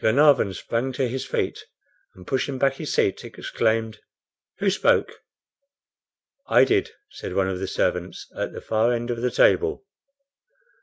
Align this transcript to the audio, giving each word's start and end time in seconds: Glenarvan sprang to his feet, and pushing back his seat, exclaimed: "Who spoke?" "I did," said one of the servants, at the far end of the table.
Glenarvan 0.00 0.52
sprang 0.52 0.92
to 0.92 1.08
his 1.08 1.24
feet, 1.24 1.64
and 2.14 2.26
pushing 2.26 2.58
back 2.58 2.74
his 2.74 2.92
seat, 2.92 3.24
exclaimed: 3.24 4.00
"Who 4.58 4.68
spoke?" 4.68 5.22
"I 6.46 6.64
did," 6.64 6.90
said 7.10 7.32
one 7.32 7.48
of 7.48 7.58
the 7.58 7.66
servants, 7.66 8.30
at 8.36 8.52
the 8.52 8.60
far 8.60 8.92
end 8.92 9.10
of 9.10 9.22
the 9.22 9.30
table. 9.30 9.86